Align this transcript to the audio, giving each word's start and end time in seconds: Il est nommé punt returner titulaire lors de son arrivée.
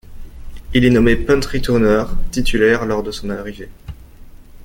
Il 0.73 0.83
est 0.83 0.89
nommé 0.89 1.15
punt 1.15 1.39
returner 1.45 2.05
titulaire 2.31 2.87
lors 2.87 3.03
de 3.03 3.11
son 3.11 3.29
arrivée. 3.29 3.69